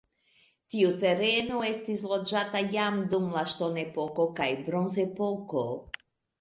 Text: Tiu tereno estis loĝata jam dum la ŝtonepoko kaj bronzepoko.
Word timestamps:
Tiu 0.75 0.93
tereno 1.03 1.59
estis 1.67 2.01
loĝata 2.13 2.63
jam 2.77 2.99
dum 3.13 3.29
la 3.37 3.45
ŝtonepoko 3.53 4.29
kaj 4.43 4.51
bronzepoko. 4.67 5.67